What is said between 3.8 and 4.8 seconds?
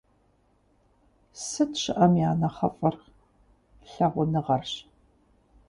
Лъагъуныгъэрщ!